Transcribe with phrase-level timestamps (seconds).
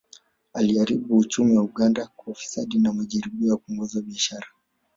[0.53, 4.47] Aliharibu uchumi wa Uganda kwa ufisadi na majaribio ya kuongoza biashara